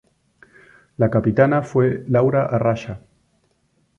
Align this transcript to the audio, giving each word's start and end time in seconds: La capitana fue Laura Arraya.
La 0.97 1.09
capitana 1.11 1.61
fue 1.61 2.03
Laura 2.07 2.41
Arraya. 2.47 3.01